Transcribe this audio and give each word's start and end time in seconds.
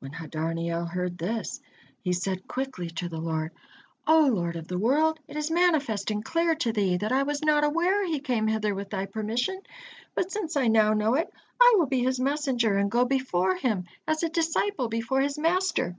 When 0.00 0.10
Hadarniel 0.10 0.88
heard 0.90 1.18
this, 1.18 1.60
he 2.00 2.12
said 2.12 2.48
quickly 2.48 2.90
to 2.90 3.08
the 3.08 3.20
Lord: 3.20 3.52
"O 4.08 4.26
Lord 4.26 4.56
of 4.56 4.66
the 4.66 4.76
world! 4.76 5.20
It 5.28 5.36
is 5.36 5.52
manifest 5.52 6.10
and 6.10 6.24
clear 6.24 6.56
to 6.56 6.72
Thee, 6.72 6.96
that 6.96 7.12
I 7.12 7.22
was 7.22 7.42
not 7.44 7.62
aware 7.62 8.04
he 8.04 8.18
came 8.18 8.48
hither 8.48 8.74
with 8.74 8.90
Thy 8.90 9.06
permission, 9.06 9.62
but 10.16 10.32
since 10.32 10.56
I 10.56 10.66
now 10.66 10.94
know 10.94 11.14
it, 11.14 11.32
I 11.60 11.74
will 11.78 11.86
be 11.86 12.02
his 12.02 12.18
messenger 12.18 12.76
and 12.76 12.90
go 12.90 13.04
before 13.04 13.54
him 13.54 13.84
as 14.04 14.24
a 14.24 14.28
disciple 14.28 14.88
before 14.88 15.20
his 15.20 15.38
master." 15.38 15.94